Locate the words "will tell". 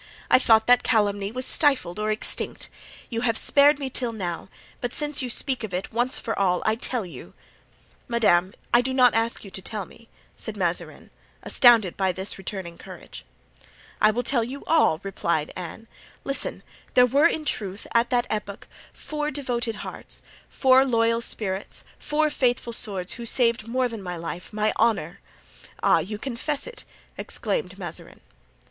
14.09-14.43